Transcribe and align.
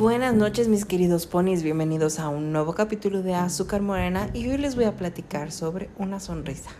Buenas 0.00 0.34
noches 0.34 0.66
mis 0.66 0.86
queridos 0.86 1.26
ponis, 1.26 1.62
bienvenidos 1.62 2.20
a 2.20 2.30
un 2.30 2.52
nuevo 2.52 2.72
capítulo 2.72 3.20
de 3.22 3.34
Azúcar 3.34 3.82
Morena 3.82 4.30
y 4.32 4.48
hoy 4.48 4.56
les 4.56 4.74
voy 4.74 4.84
a 4.84 4.96
platicar 4.96 5.52
sobre 5.52 5.90
una 5.98 6.20
sonrisa. 6.20 6.70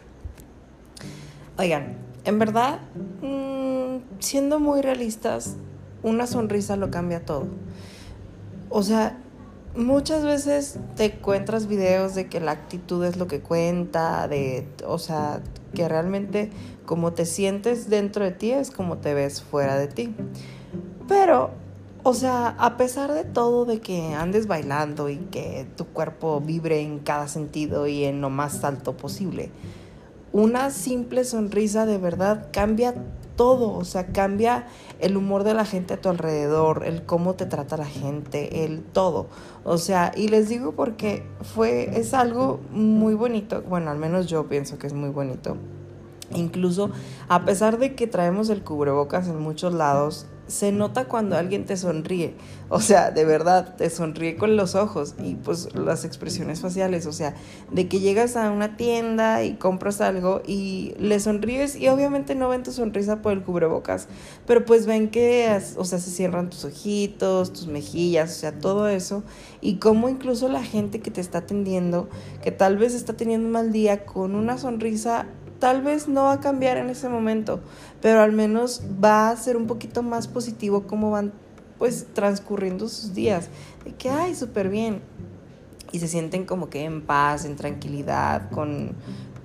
Oigan, 1.59 1.99
en 2.25 2.39
verdad, 2.39 2.81
mmm, 3.21 3.99
siendo 4.21 4.59
muy 4.59 4.81
realistas, 4.81 5.57
una 6.03 6.27
sonrisa 6.27 6.77
lo 6.77 6.91
cambia 6.91 7.23
todo. 7.23 7.45
O 8.71 8.83
sea, 8.83 9.19
muchas 9.77 10.25
veces 10.25 10.79
te 10.97 11.17
encuentras 11.17 11.67
videos 11.67 12.15
de 12.15 12.27
que 12.27 12.41
la 12.41 12.53
actitud 12.53 13.05
es 13.05 13.19
lo 13.19 13.27
que 13.27 13.41
cuenta, 13.41 14.29
de, 14.29 14.67
o 14.87 14.97
sea, 14.97 15.43
que 15.75 15.87
realmente 15.87 16.49
como 16.87 17.13
te 17.13 17.27
sientes 17.27 17.91
dentro 17.91 18.25
de 18.25 18.31
ti 18.31 18.53
es 18.53 18.71
como 18.71 18.97
te 18.97 19.13
ves 19.13 19.43
fuera 19.43 19.77
de 19.77 19.89
ti. 19.89 20.15
Pero, 21.07 21.51
o 22.03 22.15
sea, 22.15 22.49
a 22.59 22.77
pesar 22.77 23.13
de 23.13 23.25
todo, 23.25 23.65
de 23.65 23.81
que 23.81 24.15
andes 24.15 24.47
bailando 24.47 25.09
y 25.09 25.17
que 25.17 25.67
tu 25.77 25.87
cuerpo 25.87 26.41
vibre 26.41 26.81
en 26.81 26.99
cada 26.99 27.29
sentido 27.29 27.87
y 27.87 28.05
en 28.05 28.21
lo 28.21 28.31
más 28.31 28.65
alto 28.65 28.97
posible, 28.97 29.51
una 30.33 30.71
simple 30.71 31.25
sonrisa 31.25 31.87
de 31.87 31.99
verdad 31.99 32.49
cambia 32.53 32.95
todo, 33.37 33.73
o 33.73 33.85
sea, 33.85 34.07
cambia 34.09 34.67
el 34.99 35.17
humor 35.17 35.45
de 35.45 35.55
la 35.55 35.65
gente 35.65 35.95
a 35.95 36.01
tu 36.01 36.09
alrededor, 36.09 36.85
el 36.85 37.05
cómo 37.05 37.35
te 37.35 37.47
trata 37.47 37.77
la 37.77 37.87
gente, 37.87 38.65
el 38.65 38.83
todo. 38.83 39.27
O 39.65 39.79
sea, 39.79 40.13
y 40.15 40.29
les 40.29 40.49
digo 40.49 40.73
porque 40.73 41.25
fue, 41.43 41.99
es 41.99 42.15
algo 42.15 42.61
muy 42.71 43.15
bonito, 43.15 43.63
bueno, 43.63 43.91
al 43.91 43.99
menos 43.99 44.27
yo 44.27 44.47
pienso 44.47 44.79
que 44.79 44.87
es 44.87 44.93
muy 44.93 45.11
bonito. 45.11 45.57
Incluso 46.35 46.91
a 47.29 47.45
pesar 47.45 47.79
de 47.79 47.95
que 47.95 48.07
traemos 48.07 48.51
el 48.51 48.63
cubrebocas 48.63 49.27
en 49.27 49.41
muchos 49.41 49.75
lados, 49.75 50.27
se 50.51 50.73
nota 50.73 51.07
cuando 51.07 51.37
alguien 51.37 51.65
te 51.65 51.77
sonríe. 51.77 52.35
O 52.69 52.81
sea, 52.81 53.11
de 53.11 53.25
verdad, 53.25 53.77
te 53.77 53.89
sonríe 53.91 54.37
con 54.37 54.57
los 54.57 54.75
ojos 54.75 55.15
y 55.23 55.35
pues 55.35 55.75
las 55.75 56.05
expresiones 56.05 56.61
faciales. 56.61 57.07
O 57.07 57.13
sea, 57.13 57.35
de 57.71 57.89
que 57.89 58.01
llegas 58.01 58.37
a 58.37 58.51
una 58.51 58.77
tienda 58.77 59.43
y 59.43 59.55
compras 59.55 60.01
algo 60.01 60.43
y 60.47 60.95
le 60.99 61.19
sonríes 61.21 61.77
y 61.77 61.89
obviamente 61.89 62.35
no 62.35 62.49
ven 62.49 62.63
tu 62.63 62.73
sonrisa 62.73 63.23
por 63.23 63.33
el 63.33 63.43
cubrebocas, 63.43 64.09
pero 64.47 64.65
pues 64.65 64.87
ven 64.87 65.09
que, 65.09 65.61
o 65.77 65.85
sea, 65.85 65.99
se 65.99 66.11
cierran 66.11 66.51
tus 66.51 66.65
ojitos, 66.65 67.53
tus 67.53 67.67
mejillas, 67.67 68.31
o 68.31 68.41
sea, 68.41 68.53
todo 68.53 68.89
eso. 68.89 69.23
Y 69.61 69.77
como 69.77 70.09
incluso 70.09 70.49
la 70.49 70.63
gente 70.63 71.01
que 71.01 71.11
te 71.11 71.21
está 71.21 71.39
atendiendo, 71.39 72.09
que 72.43 72.51
tal 72.51 72.77
vez 72.77 72.95
está 72.95 73.15
teniendo 73.15 73.47
un 73.47 73.53
mal 73.53 73.73
día, 73.73 74.05
con 74.05 74.35
una 74.35 74.59
sonrisa 74.59 75.27
tal 75.61 75.83
vez 75.83 76.09
no 76.09 76.25
va 76.25 76.33
a 76.33 76.41
cambiar 76.41 76.79
en 76.79 76.91
ese 76.91 77.09
momento, 77.09 77.61
pero 78.03 78.21
al 78.21 78.33
menos 78.33 78.83
va 79.03 79.31
a 79.31 79.37
ser 79.37 79.57
un 79.57 79.67
poquito 79.67 80.03
más 80.03 80.27
positivo 80.27 80.87
cómo 80.87 81.11
van 81.13 81.33
pues 81.79 82.07
transcurriendo 82.13 82.89
sus 82.89 83.15
días. 83.15 83.49
De 83.85 83.95
que, 83.95 84.11
ay, 84.11 84.35
súper 84.35 84.69
bien. 84.69 85.01
Y 85.93 85.99
se 85.99 86.09
sienten 86.09 86.45
como 86.45 86.69
que 86.69 86.85
en 86.85 87.03
paz, 87.03 87.45
en 87.45 87.57
tranquilidad, 87.57 88.51
con 88.51 88.95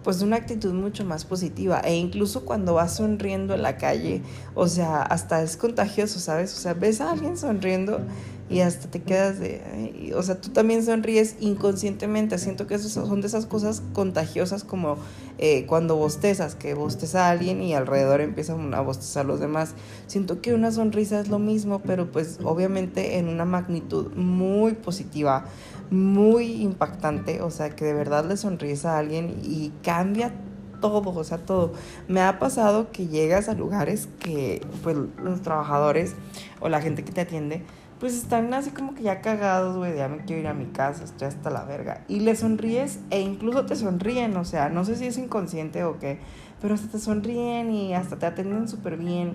pues 0.04 0.22
una 0.22 0.36
actitud 0.36 0.72
mucho 0.74 1.04
más 1.04 1.26
positiva. 1.26 1.80
E 1.80 1.96
incluso 1.96 2.46
cuando 2.46 2.76
vas 2.76 2.98
sonriendo 2.98 3.56
en 3.56 3.64
la 3.64 3.78
calle, 3.78 4.22
o 4.54 4.68
sea, 4.68 5.02
hasta 5.02 5.42
es 5.42 5.58
contagioso, 5.58 6.20
¿sabes? 6.20 6.56
O 6.56 6.60
sea, 6.60 6.76
ves 6.76 7.02
a 7.02 7.12
alguien 7.12 7.38
sonriendo 7.38 8.02
y 8.50 8.60
hasta 8.60 8.90
te 8.90 9.02
quedas 9.02 9.40
de, 9.40 10.14
o 10.16 10.22
sea, 10.22 10.40
tú 10.40 10.50
también 10.50 10.84
sonríes 10.86 11.36
inconscientemente. 11.40 12.38
Siento 12.38 12.68
que 12.68 12.78
son 12.78 13.22
de 13.22 13.28
esas 13.28 13.48
cosas 13.48 13.82
contagiosas 13.94 14.64
como 14.64 14.98
eh, 15.40 15.66
cuando 15.66 15.96
bostezas, 15.96 16.54
que 16.56 16.76
bosteza 16.76 17.28
a 17.28 17.32
alguien 17.32 17.64
y 17.64 17.74
alrededor 17.74 18.22
empiezan 18.22 18.74
a 18.74 18.82
bostezar 18.82 19.26
los 19.26 19.40
demás. 19.40 19.74
Siento 20.06 20.42
que 20.42 20.54
una 20.54 20.72
sonrisa 20.72 21.20
es 21.20 21.28
lo 21.28 21.40
mismo, 21.40 21.80
pero 21.80 22.12
pues 22.12 22.40
obviamente 22.44 23.18
en 23.18 23.30
una 23.30 23.46
magnitud 23.46 24.14
muy 24.14 24.74
positiva 24.74 25.46
muy 25.90 26.64
impactante, 26.64 27.42
o 27.42 27.52
sea, 27.52 27.70
que 27.76 27.86
de 27.86 27.94
verdad 27.94 28.26
le 28.26 28.38
sonríes 28.38 28.86
a 28.86 28.98
alguien 28.98 29.40
y 29.44 29.72
cambia 29.84 30.34
todo, 30.82 31.10
o 31.10 31.24
sea, 31.24 31.38
todo. 31.40 31.74
Me 32.08 32.22
ha 32.22 32.40
pasado 32.40 32.92
que 32.92 33.08
llegas 33.08 33.50
a 33.50 33.54
lugares 33.54 34.08
que, 34.20 34.66
pues, 34.84 34.98
los 35.22 35.42
trabajadores 35.42 36.16
o 36.60 36.70
la 36.70 36.82
gente 36.82 37.04
que 37.04 37.12
te 37.12 37.22
atiende, 37.22 37.64
pues 38.00 38.14
están 38.14 38.54
así 38.54 38.72
como 38.72 38.94
que 38.94 39.04
ya 39.04 39.22
cagados, 39.22 39.78
güey, 39.78 39.96
ya 39.96 40.08
me 40.08 40.18
quiero 40.26 40.42
ir 40.42 40.48
a 40.48 40.54
mi 40.54 40.66
casa, 40.66 41.04
estoy 41.04 41.28
hasta 41.28 41.50
la 41.50 41.64
verga. 41.64 42.04
Y 42.08 42.20
le 42.20 42.36
sonríes 42.36 43.00
e 43.10 43.22
incluso 43.22 43.66
te 43.66 43.76
sonríen, 43.76 44.36
o 44.38 44.46
sea, 44.46 44.70
no 44.70 44.86
sé 44.86 44.96
si 44.96 45.06
es 45.08 45.18
inconsciente 45.18 45.84
o 45.84 46.00
qué, 46.00 46.20
pero 46.62 46.74
hasta 46.74 46.90
te 46.90 47.00
sonríen 47.00 47.72
y 47.72 47.94
hasta 47.94 48.18
te 48.18 48.26
atienden 48.26 48.68
súper 48.68 48.98
bien. 48.98 49.34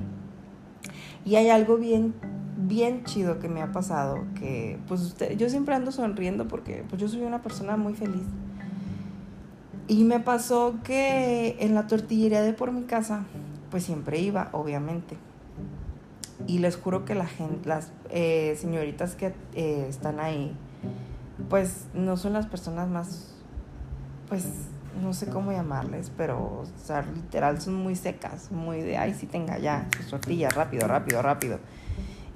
Y 1.25 1.37
hay 1.37 1.51
algo 1.51 1.77
bien 1.77 2.15
bien 2.57 3.05
chido 3.05 3.39
que 3.39 3.49
me 3.49 3.63
ha 3.63 3.73
pasado, 3.73 4.25
que 4.39 4.79
pues 4.87 5.01
usted, 5.01 5.37
yo 5.37 5.49
siempre 5.49 5.75
ando 5.75 5.93
sonriendo 5.93 6.47
porque 6.47 6.85
pues 6.89 7.01
yo 7.01 7.09
soy 7.09 7.23
una 7.23 7.43
persona 7.43 7.77
muy 7.77 7.95
feliz. 7.95 8.23
Y 9.89 10.05
me 10.05 10.21
pasó 10.21 10.77
que 10.85 11.57
en 11.59 11.75
la 11.75 11.87
tortillería 11.87 12.43
de 12.43 12.53
por 12.53 12.71
mi 12.71 12.83
casa, 12.83 13.25
pues 13.71 13.85
siempre 13.85 14.21
iba, 14.21 14.49
obviamente. 14.53 15.17
Y 16.47 16.59
les 16.59 16.77
juro 16.77 17.05
que 17.05 17.15
la 17.15 17.27
gente, 17.27 17.69
las 17.69 17.93
eh, 18.11 18.57
señoritas 18.59 19.15
que 19.15 19.35
eh, 19.55 19.87
están 19.89 20.21
ahí, 20.21 20.57
pues 21.49 21.87
no 21.95 22.17
son 22.17 22.33
las 22.33 22.47
personas 22.47 22.89
más, 22.89 23.35
pues 24.29 24.47
no 25.03 25.13
sé 25.13 25.27
cómo 25.27 25.53
llamarles, 25.53 26.11
pero, 26.17 26.39
o 26.39 26.65
sea, 26.83 27.03
literal 27.03 27.61
son 27.61 27.75
muy 27.75 27.95
secas, 27.95 28.51
muy 28.51 28.81
de, 28.81 28.97
ay, 28.97 29.15
sí 29.15 29.27
tenga 29.27 29.59
ya, 29.59 29.89
su 30.03 30.11
tortilla, 30.11 30.49
rápido, 30.51 30.87
rápido, 30.89 31.23
rápido. 31.23 31.59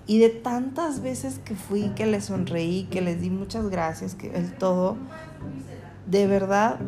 Y 0.06 0.18
de 0.18 0.28
tantas 0.28 1.00
veces 1.00 1.38
que 1.38 1.54
fui, 1.54 1.88
que 1.90 2.06
les 2.06 2.26
sonreí, 2.26 2.84
que 2.84 3.00
les 3.00 3.20
di 3.20 3.30
muchas 3.30 3.68
gracias, 3.68 4.14
que 4.14 4.34
el 4.34 4.52
todo, 4.54 4.96
de 6.06 6.26
verdad, 6.26 6.78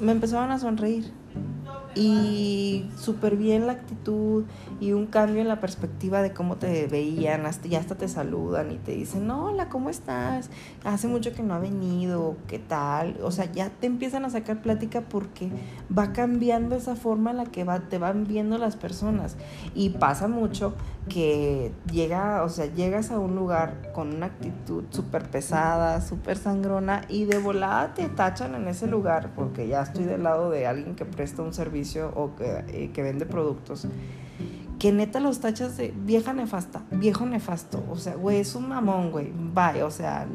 me 0.00 0.12
empezaron 0.12 0.50
a 0.50 0.58
sonreír 0.58 1.12
y 1.94 2.88
súper 2.96 3.36
bien 3.36 3.66
la 3.66 3.72
actitud 3.72 4.44
y 4.80 4.92
un 4.92 5.06
cambio 5.06 5.40
en 5.40 5.48
la 5.48 5.60
perspectiva 5.60 6.22
de 6.22 6.32
cómo 6.32 6.56
te 6.56 6.86
veían, 6.86 7.46
hasta, 7.46 7.68
ya 7.68 7.80
hasta 7.80 7.96
te 7.96 8.08
saludan 8.08 8.72
y 8.72 8.76
te 8.78 8.92
dicen, 8.92 9.30
hola, 9.30 9.68
¿cómo 9.68 9.90
estás? 9.90 10.50
Hace 10.84 11.08
mucho 11.08 11.32
que 11.32 11.42
no 11.42 11.54
ha 11.54 11.58
venido, 11.58 12.36
¿qué 12.48 12.58
tal? 12.58 13.18
O 13.22 13.30
sea, 13.30 13.50
ya 13.50 13.70
te 13.70 13.86
empiezan 13.86 14.24
a 14.24 14.30
sacar 14.30 14.62
plática 14.62 15.02
porque 15.02 15.50
va 15.96 16.12
cambiando 16.12 16.76
esa 16.76 16.96
forma 16.96 17.30
en 17.32 17.36
la 17.36 17.46
que 17.46 17.64
va, 17.64 17.80
te 17.80 17.98
van 17.98 18.26
viendo 18.26 18.58
las 18.58 18.76
personas. 18.76 19.36
Y 19.74 19.90
pasa 19.90 20.28
mucho 20.28 20.74
que 21.08 21.72
llega, 21.90 22.42
o 22.44 22.48
sea, 22.48 22.66
llegas 22.66 23.10
a 23.10 23.18
un 23.18 23.34
lugar 23.34 23.92
con 23.92 24.14
una 24.14 24.26
actitud 24.26 24.84
súper 24.90 25.30
pesada, 25.30 26.00
súper 26.00 26.36
sangrona 26.36 27.02
y 27.08 27.24
de 27.24 27.38
volada 27.38 27.94
te 27.94 28.08
tachan 28.08 28.54
en 28.54 28.68
ese 28.68 28.86
lugar 28.86 29.30
porque 29.34 29.68
ya 29.68 29.82
estoy 29.82 30.04
del 30.04 30.22
lado 30.22 30.50
de 30.50 30.66
alguien 30.66 30.94
que 30.94 31.04
presta 31.04 31.42
un 31.42 31.52
servicio 31.52 31.81
o 32.14 32.34
que, 32.36 32.44
eh, 32.44 32.90
que 32.92 33.02
vende 33.02 33.26
productos 33.26 33.86
que 34.82 34.90
neta 34.90 35.20
los 35.20 35.38
tachas 35.38 35.76
de 35.76 35.94
vieja 35.96 36.32
nefasta, 36.32 36.82
viejo 36.90 37.24
nefasto. 37.24 37.84
O 37.88 37.96
sea, 37.96 38.16
güey, 38.16 38.38
es 38.38 38.56
un 38.56 38.68
mamón, 38.68 39.12
güey. 39.12 39.30
Bye. 39.32 39.84
O 39.84 39.92
sea, 39.92 40.26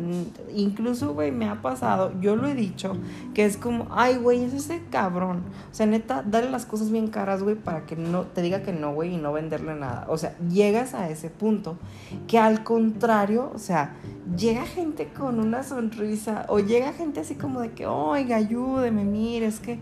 incluso, 0.56 1.14
güey, 1.14 1.34
me 1.34 1.50
ha 1.50 1.62
pasado, 1.62 2.14
yo 2.22 2.38
lo 2.38 2.48
he 2.48 2.56
dicho, 2.56 2.96
que 3.34 3.44
es 3.44 3.58
como, 3.58 3.88
ay, 3.92 4.16
güey, 4.16 4.46
es 4.46 4.54
ese 4.54 4.84
cabrón. 4.90 5.44
O 5.70 5.76
sea, 5.76 5.86
neta, 5.86 6.24
dale 6.26 6.50
las 6.50 6.66
cosas 6.66 6.92
bien 6.92 7.10
caras, 7.10 7.44
güey, 7.44 7.58
para 7.58 7.86
que 7.86 7.98
no 7.98 8.22
te 8.22 8.42
diga 8.42 8.64
que 8.64 8.72
no, 8.72 8.94
güey, 8.94 9.16
y 9.16 9.18
no 9.18 9.34
venderle 9.34 9.76
nada. 9.76 10.06
O 10.08 10.18
sea, 10.18 10.38
llegas 10.48 10.94
a 10.94 11.10
ese 11.10 11.30
punto 11.30 11.78
que 12.26 12.40
al 12.40 12.64
contrario, 12.64 13.52
o 13.54 13.60
sea, 13.60 13.98
llega 14.38 14.66
gente 14.66 15.10
con 15.10 15.42
una 15.42 15.64
sonrisa 15.64 16.46
o 16.48 16.60
llega 16.60 16.94
gente 16.94 17.20
así 17.20 17.36
como 17.36 17.60
de 17.60 17.74
que, 17.74 17.86
oiga, 17.86 18.38
ayúdeme, 18.38 19.04
mire, 19.04 19.48
es 19.48 19.60
que 19.60 19.78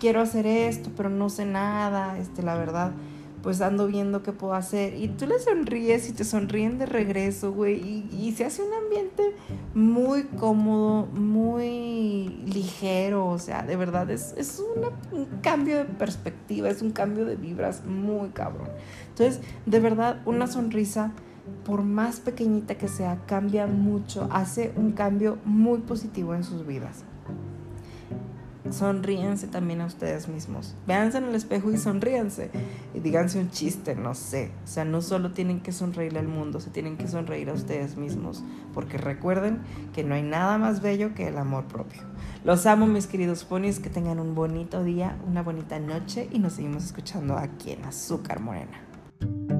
quiero 0.00 0.22
hacer 0.22 0.46
esto, 0.46 0.88
pero 0.96 1.10
no 1.10 1.28
sé 1.28 1.44
nada, 1.44 2.16
este, 2.16 2.42
la 2.42 2.54
verdad 2.54 2.92
pues 3.42 3.60
ando 3.60 3.86
viendo 3.86 4.22
qué 4.22 4.32
puedo 4.32 4.54
hacer. 4.54 4.94
Y 4.94 5.08
tú 5.08 5.26
le 5.26 5.38
sonríes 5.38 6.08
y 6.08 6.12
te 6.12 6.24
sonríen 6.24 6.78
de 6.78 6.86
regreso, 6.86 7.52
güey. 7.52 8.06
Y, 8.12 8.34
se 8.36 8.44
hace 8.44 8.62
un 8.62 8.72
ambiente 8.72 9.34
muy 9.74 10.24
cómodo, 10.24 11.06
muy 11.06 12.28
ligero. 12.46 13.26
O 13.26 13.38
sea, 13.38 13.62
de 13.62 13.76
verdad 13.76 14.10
es, 14.10 14.34
es 14.36 14.60
un 14.60 15.26
cambio 15.40 15.78
de 15.78 15.84
perspectiva, 15.84 16.68
es 16.68 16.82
un 16.82 16.90
cambio 16.90 17.24
de 17.24 17.36
vibras 17.36 17.84
muy 17.84 18.30
cabrón. 18.30 18.68
Entonces, 19.10 19.40
de 19.66 19.80
verdad, 19.80 20.20
una 20.26 20.46
sonrisa, 20.46 21.12
por 21.64 21.82
más 21.82 22.20
pequeñita 22.20 22.76
que 22.76 22.88
sea, 22.88 23.22
cambia 23.26 23.66
mucho, 23.66 24.28
hace 24.30 24.72
un 24.76 24.92
cambio 24.92 25.38
muy 25.44 25.78
positivo 25.78 26.34
en 26.34 26.44
sus 26.44 26.66
vidas 26.66 27.04
sonríense 28.72 29.46
también 29.46 29.80
a 29.80 29.86
ustedes 29.86 30.28
mismos. 30.28 30.74
Véanse 30.86 31.18
en 31.18 31.24
el 31.24 31.34
espejo 31.34 31.72
y 31.72 31.78
sonríense. 31.78 32.50
Y 32.94 33.00
díganse 33.00 33.38
un 33.38 33.50
chiste, 33.50 33.94
no 33.94 34.14
sé. 34.14 34.50
O 34.64 34.66
sea, 34.66 34.84
no 34.84 35.00
solo 35.02 35.32
tienen 35.32 35.60
que 35.60 35.72
sonreírle 35.72 36.18
al 36.18 36.28
mundo, 36.28 36.60
se 36.60 36.70
tienen 36.70 36.96
que 36.96 37.08
sonreír 37.08 37.50
a 37.50 37.54
ustedes 37.54 37.96
mismos. 37.96 38.42
Porque 38.74 38.98
recuerden 38.98 39.60
que 39.92 40.04
no 40.04 40.14
hay 40.14 40.22
nada 40.22 40.58
más 40.58 40.80
bello 40.80 41.14
que 41.14 41.28
el 41.28 41.38
amor 41.38 41.64
propio. 41.64 42.02
Los 42.44 42.66
amo, 42.66 42.86
mis 42.86 43.06
queridos 43.06 43.44
ponies. 43.44 43.80
Que 43.80 43.90
tengan 43.90 44.20
un 44.20 44.34
bonito 44.34 44.82
día, 44.82 45.18
una 45.26 45.42
bonita 45.42 45.78
noche 45.78 46.28
y 46.32 46.38
nos 46.38 46.54
seguimos 46.54 46.84
escuchando 46.84 47.36
aquí 47.36 47.72
en 47.72 47.84
Azúcar 47.84 48.40
Morena. 48.40 49.57